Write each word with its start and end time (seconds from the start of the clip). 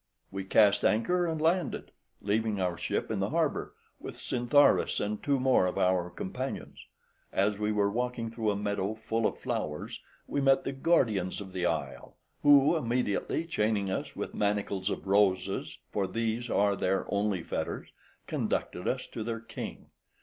We 0.31 0.45
cast 0.45 0.83
anchor 0.83 1.27
and 1.27 1.39
landed, 1.39 1.91
leaving 2.23 2.59
our 2.59 2.75
ship 2.75 3.11
in 3.11 3.19
the 3.19 3.29
harbour 3.29 3.75
with 3.99 4.17
Scintharus 4.17 4.99
and 4.99 5.21
two 5.21 5.39
more 5.39 5.67
of 5.67 5.77
our 5.77 6.09
companions. 6.09 6.83
As 7.31 7.59
we 7.59 7.71
were 7.71 7.91
walking 7.91 8.31
through 8.31 8.49
a 8.49 8.55
meadow 8.55 8.95
full 8.95 9.27
of 9.27 9.37
flowers, 9.37 10.01
we 10.25 10.41
met 10.41 10.63
the 10.63 10.71
guardians 10.71 11.39
of 11.39 11.53
the 11.53 11.67
isle, 11.67 12.17
who, 12.41 12.75
immediately 12.75 13.45
chaining 13.45 13.91
us 13.91 14.15
with 14.15 14.33
manacles 14.33 14.89
of 14.89 15.05
roses, 15.05 15.77
for 15.91 16.07
these 16.07 16.49
are 16.49 16.75
their 16.75 17.05
only 17.13 17.43
fetters, 17.43 17.91
conducted 18.25 18.87
us 18.87 19.05
to 19.05 19.21
their 19.23 19.39
king. 19.39 19.91